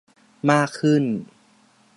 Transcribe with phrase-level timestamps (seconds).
[0.49, 1.03] มากขึ้น